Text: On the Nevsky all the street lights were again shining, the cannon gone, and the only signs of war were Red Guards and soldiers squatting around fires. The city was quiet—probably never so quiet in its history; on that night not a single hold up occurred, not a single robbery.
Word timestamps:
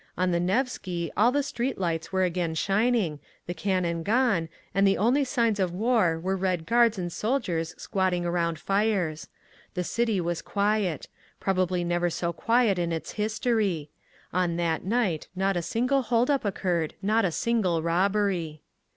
On 0.17 0.31
the 0.31 0.39
Nevsky 0.39 1.11
all 1.15 1.31
the 1.31 1.43
street 1.43 1.77
lights 1.77 2.11
were 2.11 2.23
again 2.23 2.55
shining, 2.55 3.19
the 3.45 3.53
cannon 3.53 4.01
gone, 4.01 4.49
and 4.73 4.87
the 4.87 4.97
only 4.97 5.23
signs 5.23 5.59
of 5.59 5.75
war 5.75 6.19
were 6.19 6.35
Red 6.35 6.65
Guards 6.65 6.97
and 6.97 7.13
soldiers 7.13 7.75
squatting 7.77 8.25
around 8.25 8.57
fires. 8.57 9.27
The 9.75 9.83
city 9.83 10.19
was 10.19 10.41
quiet—probably 10.41 11.83
never 11.83 12.09
so 12.09 12.33
quiet 12.33 12.79
in 12.79 12.91
its 12.91 13.11
history; 13.11 13.91
on 14.33 14.55
that 14.55 14.83
night 14.83 15.27
not 15.35 15.55
a 15.55 15.61
single 15.61 16.01
hold 16.01 16.31
up 16.31 16.45
occurred, 16.45 16.95
not 17.03 17.23
a 17.23 17.31
single 17.31 17.83
robbery. 17.83 18.63